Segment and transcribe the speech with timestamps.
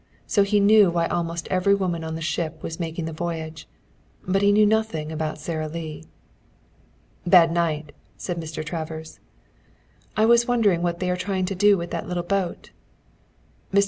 [0.25, 3.67] So he knew why almost every woman on the ship was making the voyage;
[4.27, 6.05] but he knew nothing about Sara Lee.
[7.23, 8.65] "Bad night," said Mr.
[8.65, 9.19] Travers.
[10.17, 12.71] "I was wondering what they are trying to do with that little boat."
[13.71, 13.79] Mr.